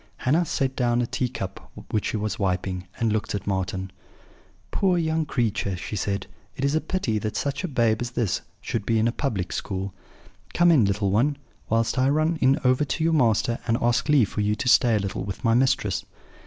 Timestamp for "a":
0.99-1.05, 6.73-6.81, 7.63-7.67, 9.07-9.11, 14.95-14.99